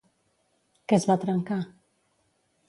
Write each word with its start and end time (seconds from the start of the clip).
Què 0.87 0.97
es 0.99 1.05
va 1.11 1.17
trencar? 1.25 1.59